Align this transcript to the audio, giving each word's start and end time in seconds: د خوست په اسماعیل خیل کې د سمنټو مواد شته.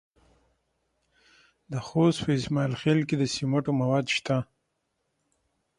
د 1.71 1.73
خوست 1.87 2.19
په 2.23 2.29
اسماعیل 2.39 2.73
خیل 2.81 2.99
کې 3.09 3.15
د 3.17 3.23
سمنټو 3.35 3.71
مواد 3.81 4.05
شته. 4.15 4.37